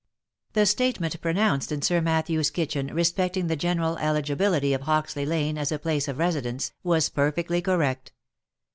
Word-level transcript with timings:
The 0.53 0.65
statement 0.65 1.21
pronounced 1.21 1.71
in 1.71 1.83
Sir 1.83 2.01
Matthew's 2.01 2.49
kitchen 2.49 2.87
respecting 2.87 3.45
the 3.45 3.55
general 3.55 3.99
eligibility 3.99 4.73
of 4.73 4.81
Hoxley 4.81 5.27
lane 5.27 5.59
as 5.59 5.71
a 5.71 5.77
place 5.77 6.07
of 6.07 6.17
residence, 6.17 6.73
was 6.81 7.09
perfectly 7.09 7.61
correct. 7.61 8.11